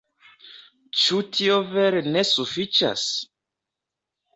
Ĉu 1.01 1.21
tio 1.39 1.59
vere 1.75 2.03
ne 2.19 2.27
sufiĉas? 2.33 3.09